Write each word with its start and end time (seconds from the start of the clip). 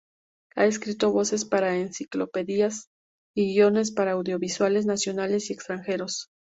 Ha 0.55 0.65
escrito 0.65 1.11
voces 1.11 1.45
para 1.45 1.77
enciclopedias 1.77 2.89
y 3.35 3.53
guiones 3.53 3.91
para 3.91 4.13
audiovisuales 4.13 4.87
nacionales 4.87 5.51
y 5.51 5.53
extranjeros. 5.53 6.31